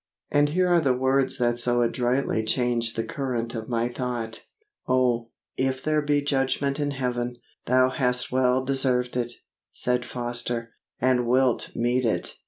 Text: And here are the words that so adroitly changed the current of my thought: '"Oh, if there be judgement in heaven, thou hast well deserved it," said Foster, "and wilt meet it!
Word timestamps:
And 0.31 0.49
here 0.49 0.67
are 0.67 0.81
the 0.81 0.97
words 0.97 1.37
that 1.37 1.59
so 1.59 1.83
adroitly 1.83 2.43
changed 2.43 2.95
the 2.95 3.03
current 3.03 3.53
of 3.53 3.69
my 3.69 3.87
thought: 3.87 4.41
'"Oh, 4.87 5.29
if 5.57 5.83
there 5.83 6.01
be 6.01 6.23
judgement 6.23 6.79
in 6.79 6.89
heaven, 6.89 7.35
thou 7.67 7.89
hast 7.91 8.31
well 8.31 8.65
deserved 8.65 9.15
it," 9.15 9.31
said 9.71 10.03
Foster, 10.03 10.71
"and 10.99 11.27
wilt 11.27 11.75
meet 11.75 12.03
it! 12.03 12.33